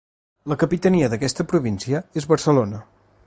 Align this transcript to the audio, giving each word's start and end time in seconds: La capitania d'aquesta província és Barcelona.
La 0.51 0.55
capitania 0.63 1.09
d'aquesta 1.11 1.45
província 1.53 2.03
és 2.23 2.29
Barcelona. 2.35 2.83